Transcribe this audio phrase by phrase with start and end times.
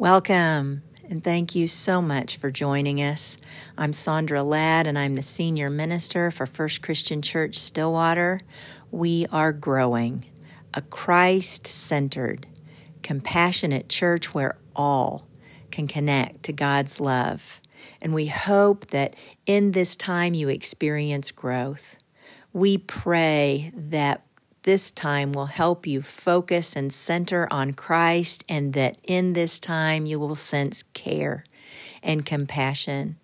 [0.00, 3.36] Welcome, and thank you so much for joining us.
[3.76, 8.40] I'm Sandra Ladd, and I'm the senior minister for First Christian Church Stillwater.
[8.90, 10.24] We are growing
[10.72, 12.46] a Christ centered,
[13.02, 15.28] compassionate church where all
[15.70, 17.60] can connect to God's love.
[18.00, 19.14] And we hope that
[19.44, 21.98] in this time you experience growth.
[22.54, 24.24] We pray that
[24.62, 30.06] this time will help you focus and center on Christ, and that in this time
[30.06, 31.44] you will sense care
[32.02, 33.16] and compassion.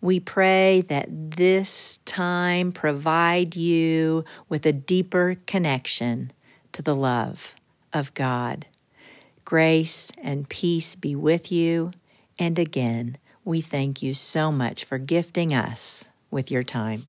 [0.00, 6.32] We pray that this time provide you with a deeper connection
[6.72, 7.54] to the love
[7.92, 8.66] of God.
[9.44, 11.92] Grace and peace be with you.
[12.38, 17.06] And again, we thank you so much for gifting us with your time.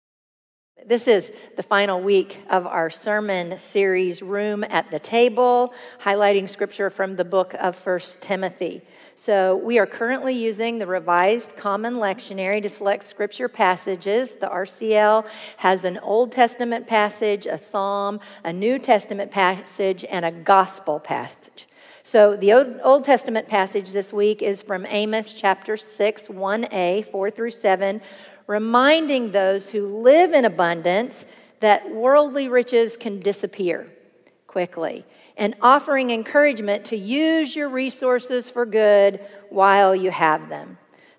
[0.87, 6.91] This is the final week of our sermon series, Room at the Table, highlighting scripture
[6.91, 8.83] from the book of First Timothy.
[9.15, 14.35] So, we are currently using the Revised Common Lectionary to select scripture passages.
[14.35, 15.25] The RCL
[15.57, 21.67] has an Old Testament passage, a Psalm, a New Testament passage, and a Gospel passage.
[22.03, 27.49] So, the Old Testament passage this week is from Amos chapter 6, 1a, 4 through
[27.49, 27.99] 7
[28.47, 31.25] reminding those who live in abundance
[31.59, 33.87] that worldly riches can disappear
[34.47, 40.77] quickly, and offering encouragement to use your resources for good while you have them.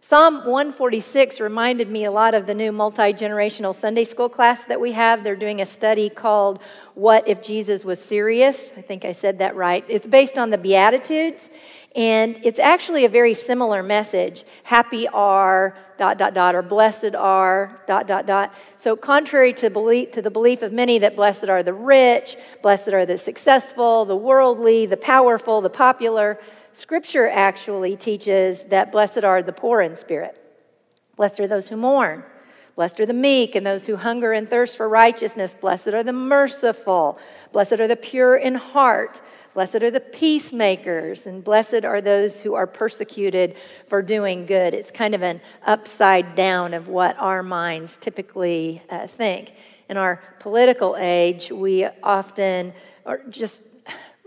[0.08, 4.80] Psalm 146 reminded me a lot of the new multi generational Sunday school class that
[4.80, 5.24] we have.
[5.24, 6.60] They're doing a study called
[6.94, 8.72] What If Jesus Was Serious?
[8.76, 9.84] I think I said that right.
[9.88, 11.50] It's based on the Beatitudes,
[11.96, 14.44] and it's actually a very similar message.
[14.62, 18.54] Happy are, dot, dot, dot, or blessed are, dot, dot, dot.
[18.76, 22.90] So, contrary to, belief, to the belief of many that blessed are the rich, blessed
[22.90, 26.38] are the successful, the worldly, the powerful, the popular,
[26.76, 30.38] Scripture actually teaches that blessed are the poor in spirit.
[31.16, 32.22] Blessed are those who mourn.
[32.74, 35.56] Blessed are the meek and those who hunger and thirst for righteousness.
[35.58, 37.18] Blessed are the merciful.
[37.50, 39.22] Blessed are the pure in heart.
[39.54, 43.56] Blessed are the peacemakers, and blessed are those who are persecuted
[43.86, 44.74] for doing good.
[44.74, 49.54] It's kind of an upside down of what our minds typically uh, think.
[49.88, 52.74] In our political age, we often
[53.06, 53.62] are just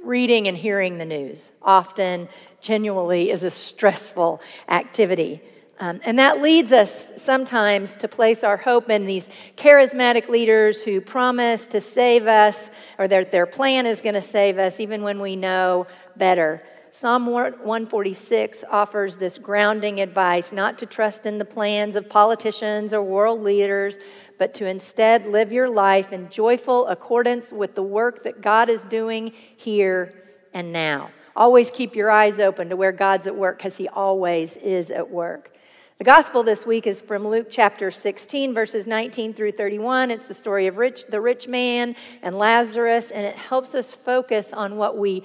[0.03, 2.27] reading and hearing the news, often
[2.61, 5.41] genuinely is a stressful activity.
[5.81, 10.99] Um, and that leads us sometimes to place our hope in these charismatic leaders who
[10.99, 15.21] promise to save us or that their plan is going to save us even when
[15.21, 15.87] we know
[16.17, 16.61] better.
[16.91, 23.01] Psalm 146 offers this grounding advice not to trust in the plans of politicians or
[23.01, 23.99] world leaders,
[24.39, 28.83] but to instead live your life in joyful accordance with the work that God is
[28.85, 30.23] doing here
[30.53, 31.11] and now.
[31.35, 35.11] Always keep your eyes open to where God's at work because He always is at
[35.11, 35.53] work.
[35.99, 40.11] The gospel this week is from Luke chapter 16, verses 19 through 31.
[40.11, 44.53] It's the story of rich, the rich man and Lazarus, and it helps us focus
[44.53, 45.23] on what we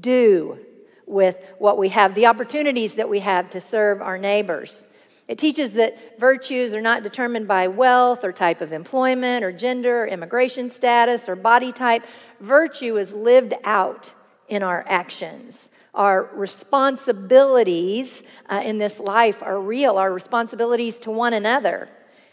[0.00, 0.58] do
[1.06, 4.86] with what we have, the opportunities that we have to serve our neighbors.
[5.26, 10.02] It teaches that virtues are not determined by wealth or type of employment or gender
[10.02, 12.04] or immigration status or body type.
[12.40, 14.12] Virtue is lived out
[14.48, 15.70] in our actions.
[15.94, 21.88] Our responsibilities uh, in this life are real, our responsibilities to one another.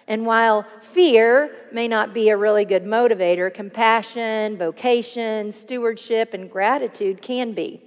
[0.07, 7.21] And while fear may not be a really good motivator, compassion, vocation, stewardship, and gratitude
[7.21, 7.81] can be,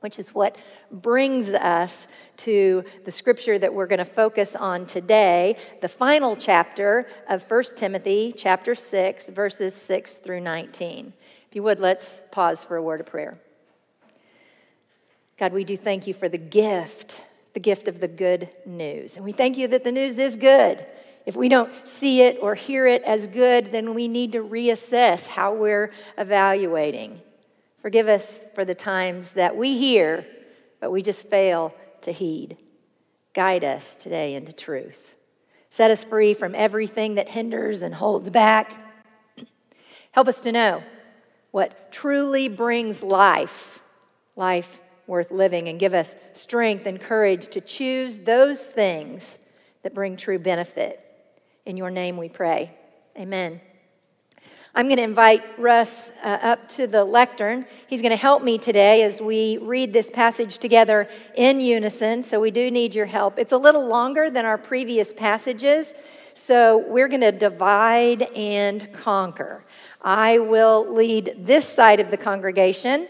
[0.00, 0.56] which is what
[1.02, 2.06] brings us
[2.38, 7.62] to the scripture that we're going to focus on today, the final chapter of 1
[7.76, 11.12] Timothy, chapter 6, verses 6 through 19.
[11.48, 13.34] If you would, let's pause for a word of prayer.
[15.36, 19.16] God, we do thank you for the gift, the gift of the good news.
[19.16, 20.86] And we thank you that the news is good.
[21.26, 25.26] If we don't see it or hear it as good, then we need to reassess
[25.26, 27.20] how we're evaluating.
[27.80, 30.26] Forgive us for the times that we hear,
[30.84, 32.58] but we just fail to heed.
[33.32, 35.14] Guide us today into truth.
[35.70, 38.70] Set us free from everything that hinders and holds back.
[40.12, 40.84] Help us to know
[41.52, 43.80] what truly brings life,
[44.36, 49.38] life worth living and give us strength and courage to choose those things
[49.84, 51.00] that bring true benefit.
[51.64, 52.76] In your name we pray.
[53.16, 53.62] Amen.
[54.76, 57.64] I'm going to invite Russ uh, up to the lectern.
[57.86, 62.24] He's going to help me today as we read this passage together in unison.
[62.24, 63.38] So we do need your help.
[63.38, 65.94] It's a little longer than our previous passages,
[66.34, 69.64] so we're going to divide and conquer.
[70.02, 73.06] I will lead this side of the congregation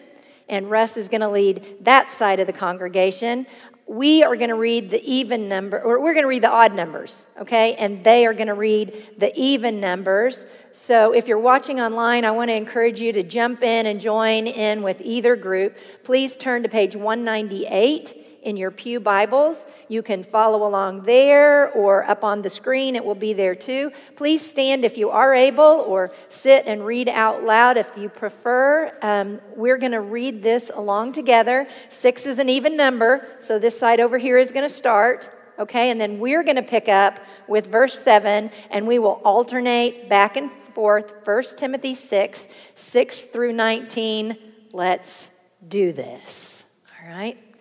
[0.49, 3.46] and Russ is going to lead that side of the congregation.
[3.86, 6.75] We are going to read the even number, or we're going to read the odd
[6.75, 7.75] numbers, okay?
[7.75, 10.46] And they are going to read the even numbers.
[10.72, 14.46] So if you're watching online, I want to encourage you to jump in and join
[14.46, 15.76] in with either group.
[16.02, 19.67] Please turn to page 198 in your Pew Bibles.
[19.88, 23.91] You can follow along there or up on the screen, it will be there too.
[24.17, 28.96] Please stand if you are able or sit and read out loud if you prefer.
[29.02, 31.67] Um, we're going to read this along together.
[31.88, 35.31] Six is an even number, so this side over here is going to start.
[35.58, 40.08] Okay, and then we're going to pick up with verse 7, and we will alternate
[40.08, 44.37] back and forth 1 Timothy 6, 6 through 19.
[44.73, 45.29] Let's
[45.67, 46.64] do this.
[47.00, 47.54] All right?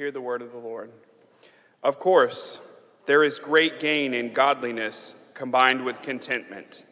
[0.00, 0.90] Hear the word of the Lord.
[1.82, 2.58] Of course,
[3.04, 6.84] there is great gain in godliness combined with contentment.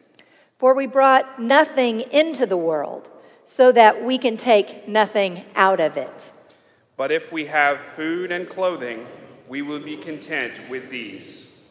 [0.59, 3.09] For we brought nothing into the world,
[3.45, 6.29] so that we can take nothing out of it.
[6.97, 9.07] But if we have food and clothing,
[9.47, 11.63] we will be content with these.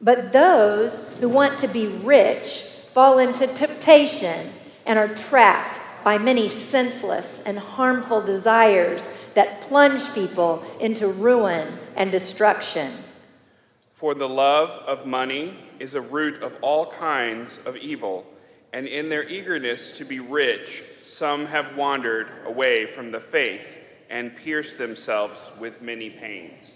[0.00, 4.52] But those who want to be rich fall into temptation
[4.86, 5.67] and are trapped
[6.08, 12.90] by many senseless and harmful desires that plunge people into ruin and destruction.
[13.92, 18.24] For the love of money is a root of all kinds of evil,
[18.72, 23.66] and in their eagerness to be rich, some have wandered away from the faith
[24.08, 26.74] and pierced themselves with many pains.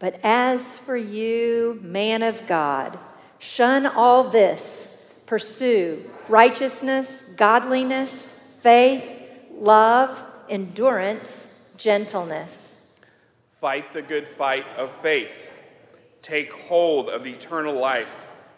[0.00, 2.98] But as for you, man of God,
[3.38, 4.88] shun all this,
[5.26, 8.31] pursue righteousness, godliness,
[8.62, 9.04] faith,
[9.50, 12.80] love, endurance gentleness.
[13.60, 15.32] Fight the good fight of faith.
[16.22, 18.14] Take hold of eternal life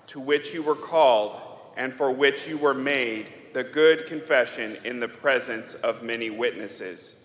[0.08, 1.40] to which you were called
[1.76, 7.16] and for which you were made the good confession in the presence of many witnesses.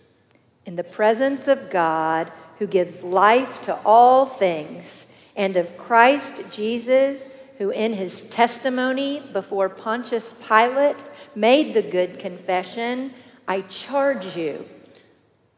[0.64, 7.34] In the presence of God, who gives life to all things, and of Christ Jesus,
[7.58, 10.96] who in his testimony before Pontius Pilate
[11.34, 13.12] made the good confession,
[13.46, 14.66] I charge you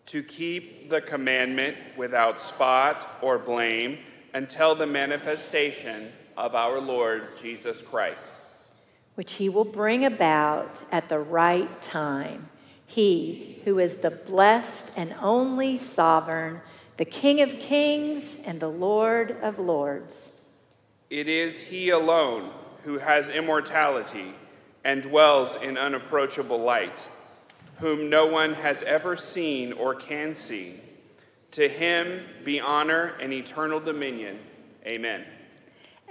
[0.06, 3.98] to keep the commandment without spot or blame
[4.34, 8.42] until the manifestation of our Lord Jesus Christ,
[9.14, 12.48] which he will bring about at the right time.
[12.86, 16.60] He who is the blessed and only sovereign,
[16.96, 20.30] the King of kings and the Lord of lords.
[21.08, 22.50] It is he alone
[22.84, 24.34] who has immortality
[24.84, 27.08] and dwells in unapproachable light
[27.82, 30.80] whom no one has ever seen or can see.
[31.52, 34.38] To him be honor and eternal dominion.
[34.86, 35.24] Amen.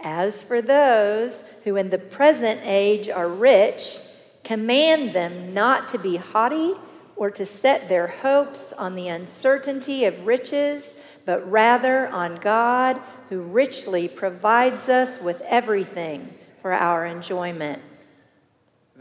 [0.03, 3.97] As for those who in the present age are rich,
[4.43, 6.73] command them not to be haughty
[7.15, 10.95] or to set their hopes on the uncertainty of riches,
[11.25, 17.81] but rather on God who richly provides us with everything for our enjoyment.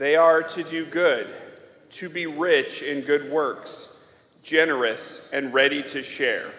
[0.01, 1.27] They are to do good
[1.91, 3.99] to be rich in good works,
[4.43, 6.53] generous and ready to share.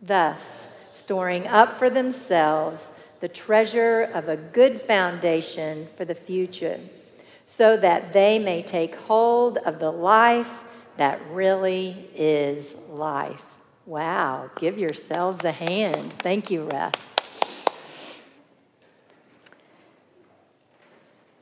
[0.00, 6.78] Thus, storing up for themselves the treasure of a good foundation for the future,
[7.46, 10.62] so that they may take hold of the life
[10.98, 13.42] that really is life.
[13.86, 16.12] Wow, give yourselves a hand.
[16.20, 16.94] Thank you, Russ.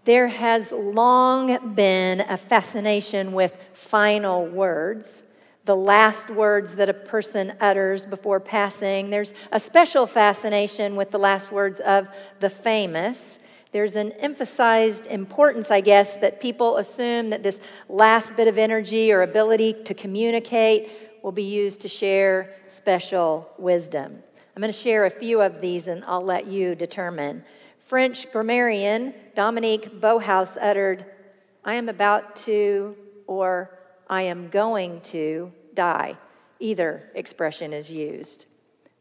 [0.04, 5.24] There has long been a fascination with final words,
[5.66, 9.10] the last words that a person utters before passing.
[9.10, 12.08] There's a special fascination with the last words of
[12.40, 13.38] the famous.
[13.72, 19.12] There's an emphasized importance, I guess, that people assume that this last bit of energy
[19.12, 20.90] or ability to communicate
[21.22, 24.22] will be used to share special wisdom.
[24.56, 27.44] I'm going to share a few of these and I'll let you determine.
[27.90, 31.04] French grammarian Dominique Bouhours uttered,
[31.64, 32.94] I am about to
[33.26, 36.16] or I am going to die.
[36.60, 38.46] Either expression is used.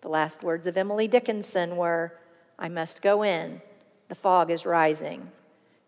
[0.01, 2.17] The last words of Emily Dickinson were,
[2.57, 3.61] I must go in,
[4.07, 5.31] the fog is rising.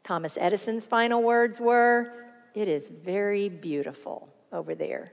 [0.04, 2.14] Thomas Edison's final words were,
[2.54, 5.12] It is very beautiful over there.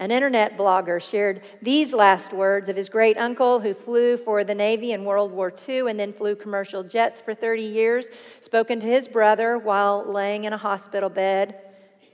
[0.00, 4.54] An internet blogger shared these last words of his great uncle who flew for the
[4.54, 8.08] Navy in World War II and then flew commercial jets for 30 years,
[8.40, 11.60] spoken to his brother while laying in a hospital bed.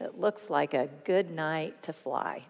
[0.00, 2.46] It looks like a good night to fly.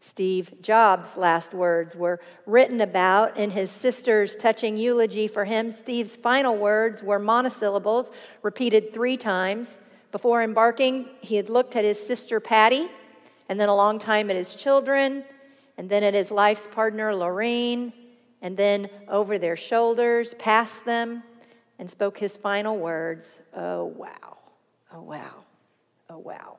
[0.00, 5.72] Steve Jobs' last words were written about in his sister's touching eulogy for him.
[5.72, 9.80] Steve's final words were monosyllables, repeated three times.
[10.12, 12.88] Before embarking, he had looked at his sister Patty
[13.52, 15.22] and then a long time at his children,
[15.76, 17.92] and then at his life's partner, Laurene,
[18.40, 21.22] and then over their shoulders, past them,
[21.78, 24.38] and spoke his final words Oh, wow,
[24.90, 25.44] oh, wow,
[26.08, 26.56] oh, wow.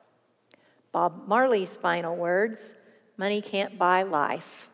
[0.92, 2.74] Bob Marley's final words
[3.16, 4.68] Money can't buy life.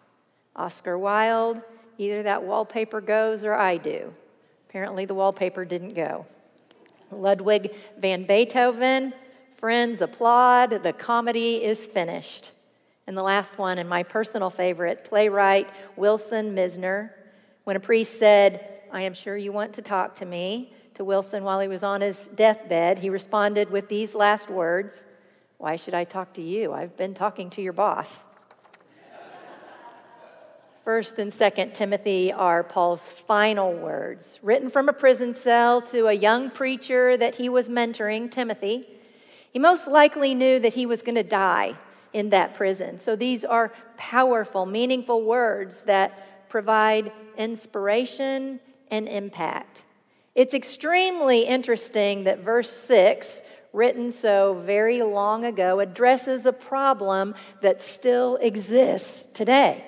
[0.55, 1.63] Oscar Wilde,
[1.97, 4.13] either that wallpaper goes or I do.
[4.69, 6.27] Apparently, the wallpaper didn't go.
[7.11, 9.15] Ludwig van Beethoven,
[9.61, 12.53] friends applaud, the comedy is finished.
[13.07, 17.11] And the last one, and my personal favorite, playwright Wilson Mizner,
[17.65, 21.45] when a priest said, I am sure you want to talk to me, to Wilson
[21.45, 25.05] while he was on his deathbed, he responded with these last words
[25.59, 26.73] Why should I talk to you?
[26.73, 28.25] I've been talking to your boss.
[30.85, 36.15] First and Second Timothy are Paul's final words, written from a prison cell to a
[36.15, 39.00] young preacher that he was mentoring, Timothy.
[39.51, 41.77] He most likely knew that he was going to die
[42.13, 42.99] in that prison.
[42.99, 49.83] So these are powerful, meaningful words that provide inspiration and impact.
[50.35, 53.43] It's extremely interesting that verse 6,
[53.73, 59.85] written so very long ago, addresses a problem that still exists today.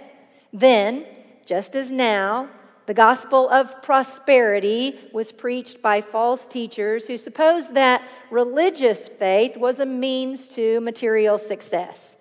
[0.52, 1.06] Then,
[1.46, 2.48] just as now,
[2.86, 9.78] the gospel of prosperity was preached by false teachers who supposed that religious faith was
[9.78, 12.16] a means to material success.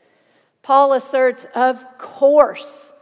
[0.61, 2.93] Paul asserts, of course,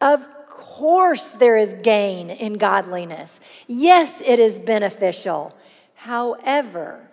[0.00, 3.40] of course, there is gain in godliness.
[3.66, 5.56] Yes, it is beneficial.
[5.94, 7.08] However,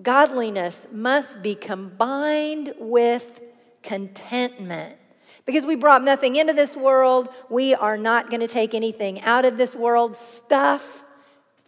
[0.00, 3.40] godliness must be combined with
[3.82, 4.96] contentment.
[5.50, 9.44] Because we brought nothing into this world, we are not going to take anything out
[9.44, 10.14] of this world.
[10.14, 11.02] Stuff,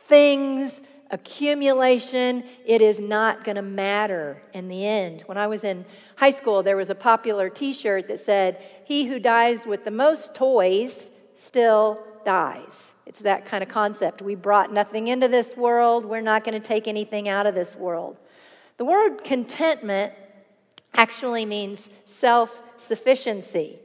[0.06, 5.22] things, accumulation, it is not going to matter in the end.
[5.26, 5.84] When I was in
[6.14, 9.90] high school, there was a popular t shirt that said, He who dies with the
[9.90, 12.94] most toys still dies.
[13.04, 14.22] It's that kind of concept.
[14.22, 17.74] We brought nothing into this world, we're not going to take anything out of this
[17.74, 18.16] world.
[18.76, 20.12] The word contentment
[20.94, 23.78] actually means self sufficiency,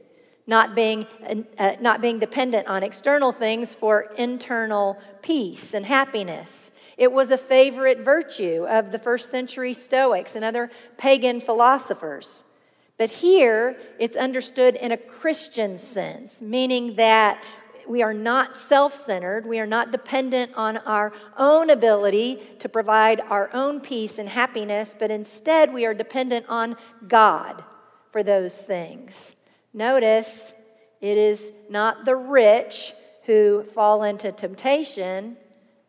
[0.46, 1.06] not being,
[1.58, 6.70] uh, not being dependent on external things for internal peace and happiness.
[6.96, 12.42] It was a favorite virtue of the first century Stoics and other pagan philosophers.
[12.96, 17.40] But here, it's understood in a Christian sense, meaning that
[17.86, 19.46] we are not self centered.
[19.46, 24.94] We are not dependent on our own ability to provide our own peace and happiness,
[24.98, 26.76] but instead we are dependent on
[27.06, 27.64] God
[28.18, 29.36] for those things.
[29.72, 30.52] Notice
[31.00, 32.92] it is not the rich
[33.26, 35.36] who fall into temptation,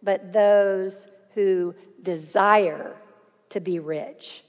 [0.03, 2.95] but those who desire
[3.49, 4.43] to be rich.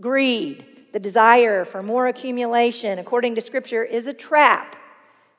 [0.00, 0.64] Greed,
[0.94, 4.74] the desire for more accumulation, according to Scripture, is a trap.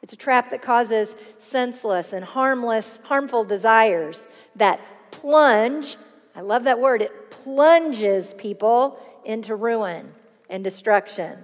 [0.03, 5.97] It's a trap that causes senseless and harmless, harmful desires that plunge.
[6.35, 7.01] I love that word.
[7.01, 10.13] It plunges people into ruin
[10.47, 11.39] and destruction.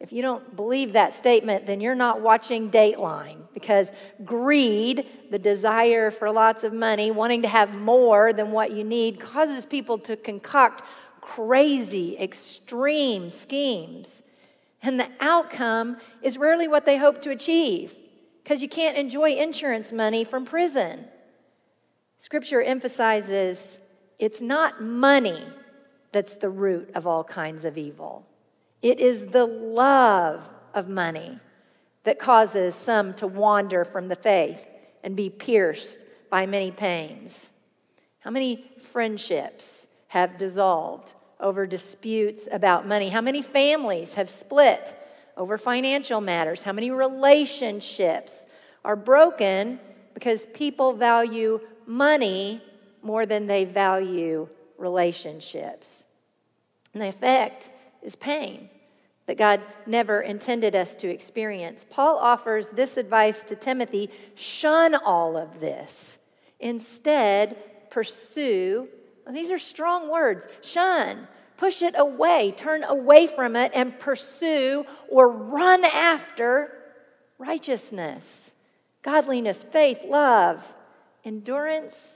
[0.00, 3.90] If you don't believe that statement, then you're not watching Dateline because
[4.24, 9.18] greed, the desire for lots of money, wanting to have more than what you need,
[9.18, 10.82] causes people to concoct
[11.20, 14.22] crazy, extreme schemes.
[14.82, 17.96] And the outcome is rarely what they hope to achieve
[18.44, 21.06] because you can't enjoy insurance money from prison.
[22.18, 23.78] Scripture emphasizes
[24.18, 25.42] it's not money
[26.12, 28.24] that's the root of all kinds of evil.
[28.82, 31.38] It is the love of money
[32.04, 34.64] that causes some to wander from the faith
[35.02, 37.50] and be pierced by many pains.
[38.20, 43.08] How many friendships have dissolved over disputes about money?
[43.08, 44.94] How many families have split
[45.36, 46.62] over financial matters?
[46.62, 48.46] How many relationships
[48.84, 49.80] are broken
[50.14, 52.62] because people value money
[53.02, 56.04] more than they value relationships?
[56.92, 57.70] And the effect
[58.02, 58.68] is pain
[59.26, 61.84] that God never intended us to experience.
[61.88, 66.18] Paul offers this advice to Timothy shun all of this.
[66.60, 68.88] Instead, pursue.
[69.30, 71.28] These are strong words shun,
[71.58, 76.72] push it away, turn away from it, and pursue or run after
[77.36, 78.52] righteousness,
[79.02, 80.74] godliness, faith, love,
[81.22, 82.12] endurance,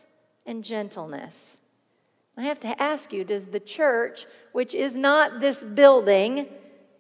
[0.47, 1.59] and gentleness.
[2.37, 6.49] I have to ask you does the church, which is not this building,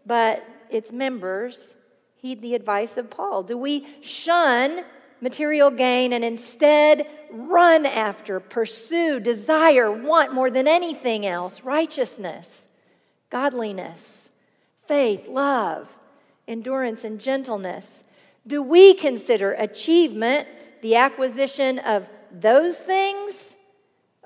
[0.05, 1.77] but its members,
[2.17, 3.43] heed the advice of Paul?
[3.43, 4.85] Do we shun
[5.23, 12.67] material gain and instead run after, pursue, desire, want more than anything else righteousness,
[13.31, 14.29] godliness,
[14.87, 15.89] faith, love,
[16.49, 18.05] endurance, and gentleness.
[18.47, 20.49] Do we consider achievement
[20.83, 23.55] the acquisition of those things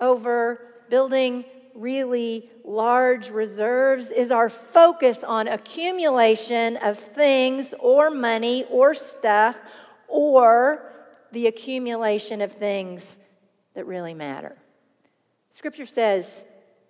[0.00, 4.10] over building really large reserves?
[4.10, 9.58] Is our focus on accumulation of things or money or stuff
[10.08, 10.92] or
[11.32, 13.18] the accumulation of things
[13.74, 14.56] that really matter?
[15.52, 16.44] Scripture says,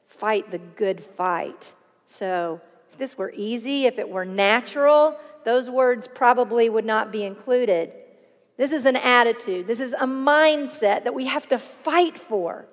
[0.07, 1.73] fight the good fight.
[2.07, 2.61] So,
[2.91, 7.93] if this were easy, if it were natural, those words probably would not be included.
[8.57, 12.67] This is an attitude, this is a mindset that we have to fight for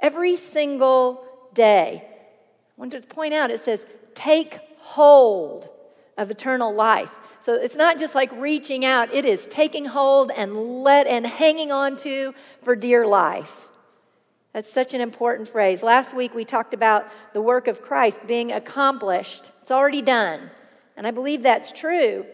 [0.00, 2.04] every single day.
[2.04, 5.68] I want to point out it says, take hold
[6.16, 7.10] of eternal life.
[7.40, 11.72] So it's not just like reaching out, it is taking hold and let and hanging
[11.72, 13.68] on to for dear life.
[14.52, 15.82] That's such an important phrase.
[15.82, 19.52] Last week we talked about the work of Christ being accomplished.
[19.62, 20.50] It's already done.
[20.96, 22.26] And I believe that's true.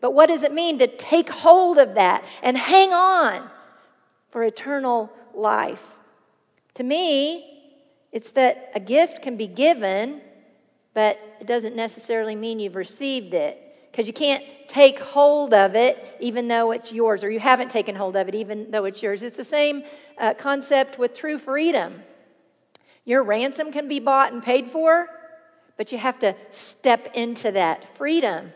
[0.00, 3.48] But what does it mean to take hold of that and hang on
[4.30, 5.96] for eternal life?
[6.74, 7.74] To me,
[8.12, 10.20] it's that a gift can be given,
[10.94, 13.58] but it doesn't necessarily mean you've received it.
[13.90, 17.94] Because you can't take hold of it even though it's yours, or you haven't taken
[17.94, 19.22] hold of it even though it's yours.
[19.22, 19.82] It's the same
[20.16, 22.02] uh, concept with true freedom.
[23.04, 25.08] Your ransom can be bought and paid for,
[25.76, 28.52] but you have to step into that freedom.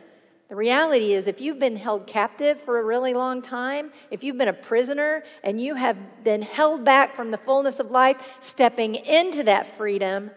[0.49, 4.39] The reality is, if you've been held captive for a really long time, if you've
[4.39, 8.95] been a prisoner and you have been held back from the fullness of life, stepping
[8.95, 10.31] into that freedom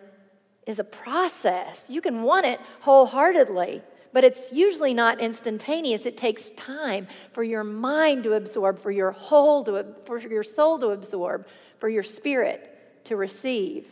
[0.66, 1.86] is a process.
[1.90, 6.08] You can want it wholeheartedly, but it's usually not instantaneous.
[6.08, 10.80] It takes time for your mind to absorb, for your whole to, for your soul
[10.80, 11.48] to absorb,
[11.78, 13.86] for your spirit to receive.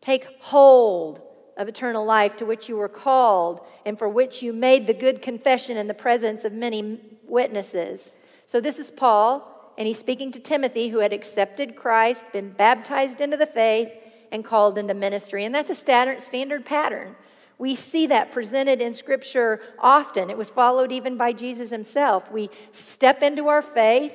[0.00, 1.20] Take hold
[1.56, 5.22] of eternal life to which you were called and for which you made the good
[5.22, 8.10] confession in the presence of many witnesses.
[8.46, 13.20] So, this is Paul, and he's speaking to Timothy, who had accepted Christ, been baptized
[13.20, 13.90] into the faith,
[14.32, 15.44] and called into ministry.
[15.44, 17.14] And that's a standard pattern.
[17.56, 20.28] We see that presented in Scripture often.
[20.28, 22.30] It was followed even by Jesus himself.
[22.32, 24.12] We step into our faith,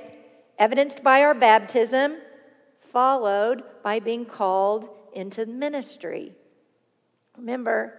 [0.58, 2.18] evidenced by our baptism,
[2.92, 6.36] followed by being called into ministry.
[7.40, 7.94] Remember,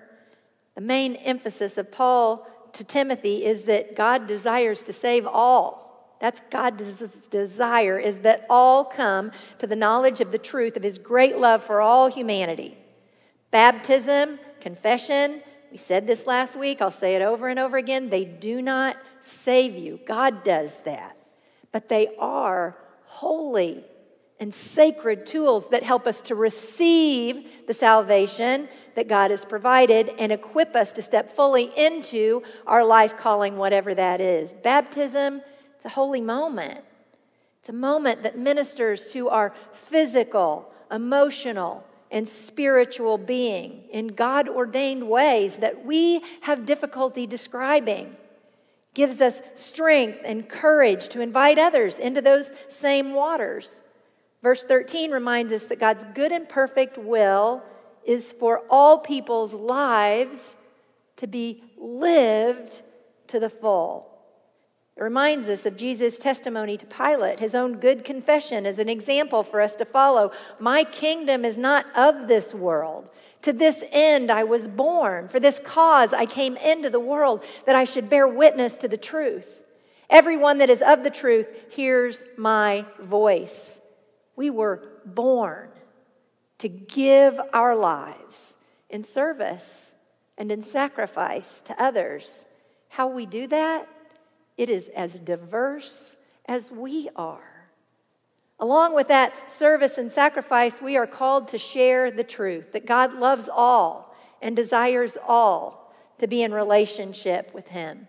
[0.74, 6.16] the main emphasis of Paul to Timothy is that God desires to save all.
[6.20, 10.98] That's God's desire is that all come to the knowledge of the truth of his
[10.98, 12.76] great love for all humanity.
[13.50, 18.26] Baptism, confession, we said this last week, I'll say it over and over again, they
[18.26, 19.98] do not save you.
[20.06, 21.16] God does that.
[21.72, 22.76] But they are
[23.06, 23.84] holy
[24.40, 30.32] and sacred tools that help us to receive the salvation that God has provided and
[30.32, 34.54] equip us to step fully into our life calling, whatever that is.
[34.54, 35.42] Baptism,
[35.76, 36.82] it's a holy moment.
[37.60, 45.06] It's a moment that ministers to our physical, emotional, and spiritual being in God ordained
[45.08, 48.16] ways that we have difficulty describing.
[48.94, 53.82] Gives us strength and courage to invite others into those same waters.
[54.42, 57.62] Verse 13 reminds us that God's good and perfect will
[58.04, 60.56] is for all people's lives
[61.16, 62.82] to be lived
[63.28, 64.06] to the full.
[64.96, 69.42] It reminds us of Jesus' testimony to Pilate, his own good confession as an example
[69.42, 70.32] for us to follow.
[70.58, 73.10] My kingdom is not of this world.
[73.42, 75.28] To this end I was born.
[75.28, 78.98] For this cause I came into the world, that I should bear witness to the
[78.98, 79.62] truth.
[80.10, 83.79] Everyone that is of the truth hears my voice.
[84.36, 85.68] We were born
[86.58, 88.54] to give our lives
[88.88, 89.94] in service
[90.36, 92.44] and in sacrifice to others.
[92.88, 93.88] How we do that?
[94.56, 96.16] It is as diverse
[96.46, 97.50] as we are.
[98.58, 103.14] Along with that service and sacrifice, we are called to share the truth that God
[103.14, 108.06] loves all and desires all to be in relationship with Him.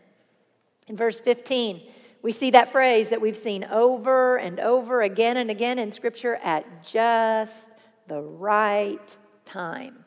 [0.87, 1.81] In verse 15,
[2.21, 6.35] we see that phrase that we've seen over and over again and again in Scripture
[6.35, 7.69] at just
[8.07, 10.05] the right time.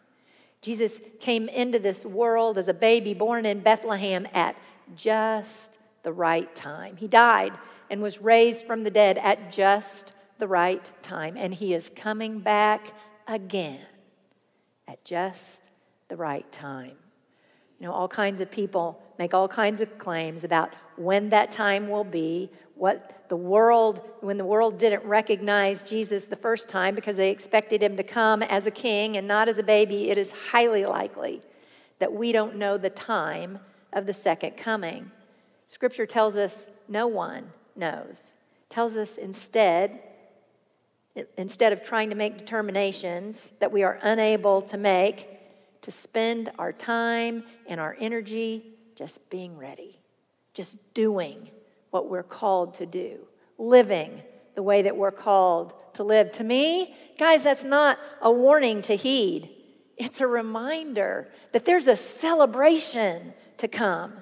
[0.63, 4.57] Jesus came into this world as a baby born in Bethlehem at
[4.97, 6.97] just the right time.
[6.97, 7.53] He died
[7.91, 11.37] and was raised from the dead at just the right time.
[11.37, 12.95] And he is coming back
[13.27, 13.81] again
[14.87, 15.63] at just
[16.09, 16.97] the right time.
[17.79, 21.89] You know, all kinds of people make all kinds of claims about when that time
[21.89, 27.17] will be, what the world, when the world didn't recognize Jesus the first time because
[27.17, 30.31] they expected him to come as a king and not as a baby, it is
[30.51, 31.41] highly likely
[31.99, 33.59] that we don't know the time
[33.93, 35.11] of the second coming.
[35.67, 38.33] Scripture tells us no one knows.
[38.69, 40.01] Tells us instead,
[41.39, 45.29] instead of trying to make determinations that we are unable to make,
[45.83, 49.99] to spend our time and our energy just being ready,
[50.55, 51.51] just doing
[51.91, 53.19] what we're called to do,
[53.59, 54.23] living
[54.55, 56.33] the way that we're called to live.
[56.33, 59.51] To me, guys, that's not a warning to heed.
[59.97, 64.15] It's a reminder that there's a celebration to come.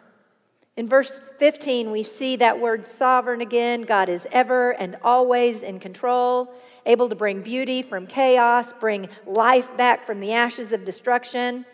[0.76, 3.82] In verse 15, we see that word sovereign again.
[3.82, 6.54] God is ever and always in control,
[6.86, 11.66] able to bring beauty from chaos, bring life back from the ashes of destruction,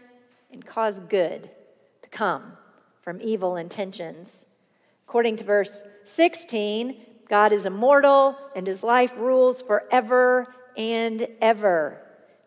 [0.53, 1.49] and cause good
[2.03, 2.53] to come
[3.03, 4.47] from evil intentions.
[5.09, 6.95] According to verse 16,
[7.31, 12.03] God is immortal and his life rules forever and ever.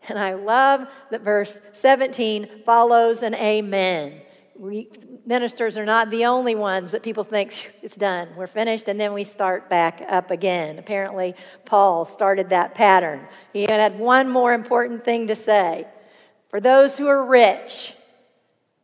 [0.08, 4.22] And I love that verse 17 follows an amen.
[4.56, 4.92] We
[5.26, 9.14] ministers are not the only ones that people think it's done, we're finished, and then
[9.14, 10.78] we start back up again.
[10.78, 11.34] Apparently,
[11.66, 13.28] Paul started that pattern.
[13.54, 15.88] He had one more important thing to say.
[16.50, 17.96] For those who are rich,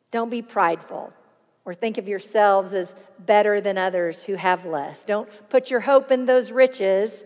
[0.09, 1.13] don't be prideful
[1.67, 5.03] or think of yourselves as better than others who have less.
[5.03, 7.25] Don't put your hope in those riches,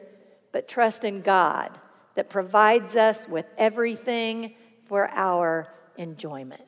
[0.51, 1.69] but trust in God
[2.15, 4.55] that provides us with everything
[4.87, 6.63] for our enjoyment.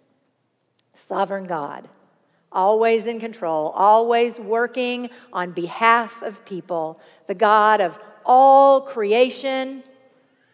[0.93, 1.89] Sovereign God,
[2.51, 9.81] always in control, always working on behalf of people, the God of all creation.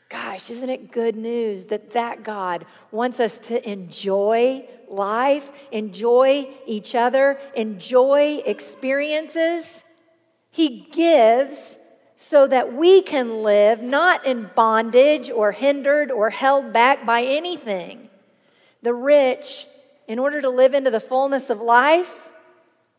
[0.07, 6.95] Gosh, isn't it good news that that God wants us to enjoy life, enjoy each
[6.95, 9.83] other, enjoy experiences?
[10.51, 11.77] He gives
[12.15, 18.09] so that we can live not in bondage or hindered or held back by anything.
[18.81, 19.67] The rich,
[20.07, 22.29] in order to live into the fullness of life,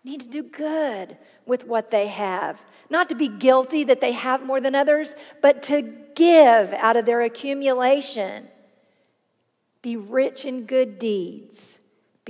[0.04, 2.60] need to do good with what they have.
[2.88, 5.82] Not to be guilty that they have more than others, but to
[6.14, 8.48] give out of their accumulation.
[9.82, 11.78] Be rich in good deeds.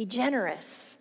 [0.00, 0.96] Be generous.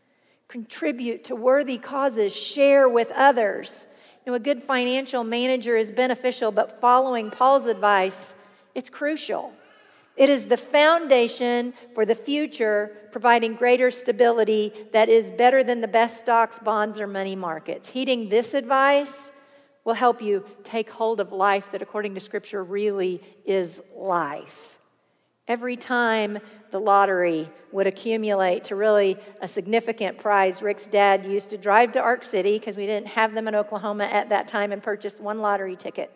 [0.50, 2.36] Contribute to worthy causes.
[2.36, 3.88] Share with others
[4.26, 8.34] You know, a good financial manager is beneficial, but following Paul's advice,
[8.76, 9.54] it's crucial.
[10.18, 15.88] It is the foundation for the future, providing greater stability that is better than the
[15.88, 17.88] best stocks, bonds, or money markets.
[17.88, 19.32] Heeding this advice
[19.86, 24.79] will help you take hold of life that, according to Scripture, really is life.
[25.50, 26.38] Every time
[26.70, 32.00] the lottery would accumulate to really a significant prize, Rick's dad used to drive to
[32.00, 35.40] Ark City because we didn't have them in Oklahoma at that time and purchase one
[35.40, 36.12] lottery ticket.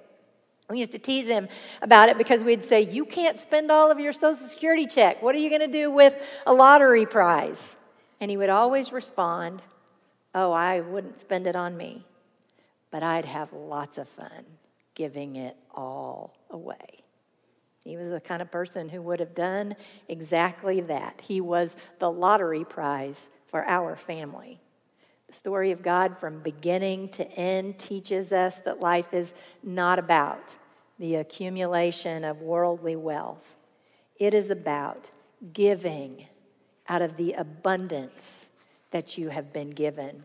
[0.70, 1.50] We used to tease him
[1.82, 5.22] about it because we'd say, You can't spend all of your Social Security check.
[5.24, 6.16] What are you going to do with
[6.46, 7.76] a lottery prize?
[8.22, 9.64] And he would always respond,
[10.36, 12.06] Oh, I wouldn't spend it on me,
[12.92, 14.46] but I'd have lots of fun
[14.96, 17.03] giving it all away.
[17.84, 19.76] He was the kind of person who would have done
[20.08, 21.22] exactly that.
[21.22, 24.60] He was the lottery prize for our family.
[25.28, 30.56] The story of God from beginning to end teaches us that life is not about
[31.00, 33.58] the accumulation of worldly wealth,
[34.18, 35.10] it is about
[35.52, 36.28] giving
[36.88, 38.48] out of the abundance
[38.92, 40.24] that you have been given.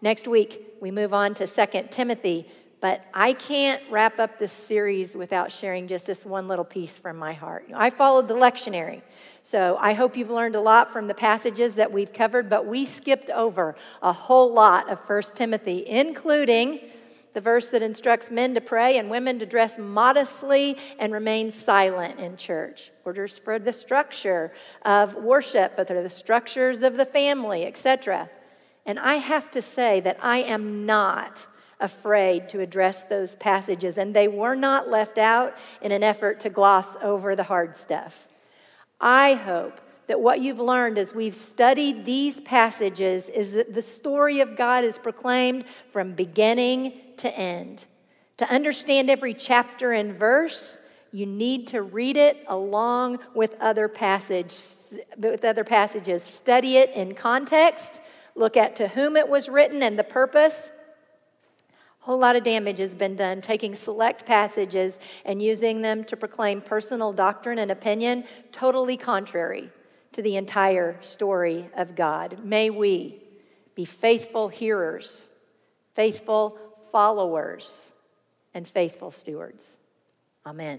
[0.00, 2.48] Next week, we move on to 2 Timothy
[2.80, 7.16] but I can't wrap up this series without sharing just this one little piece from
[7.16, 7.64] my heart.
[7.74, 9.02] I followed the lectionary.
[9.42, 12.84] So I hope you've learned a lot from the passages that we've covered, but we
[12.84, 16.80] skipped over a whole lot of 1 Timothy, including
[17.32, 22.18] the verse that instructs men to pray and women to dress modestly and remain silent
[22.18, 22.90] in church.
[23.04, 28.30] Orders for the structure of worship, but they're the structures of the family, etc.
[28.86, 31.46] And I have to say that I am not
[31.80, 36.50] afraid to address those passages, and they were not left out in an effort to
[36.50, 38.26] gloss over the hard stuff.
[39.00, 44.40] I hope that what you've learned as we've studied these passages is that the story
[44.40, 47.84] of God is proclaimed from beginning to end.
[48.38, 50.78] To understand every chapter and verse,
[51.12, 56.22] you need to read it along with other passages, with other passages.
[56.22, 58.00] Study it in context,
[58.34, 60.70] look at to whom it was written and the purpose,
[62.06, 66.60] whole lot of damage has been done taking select passages and using them to proclaim
[66.60, 69.68] personal doctrine and opinion totally contrary
[70.12, 72.44] to the entire story of God.
[72.44, 73.20] May we
[73.74, 75.32] be faithful hearers,
[75.94, 76.56] faithful
[76.92, 77.92] followers,
[78.54, 79.80] and faithful stewards.
[80.46, 80.78] Amen.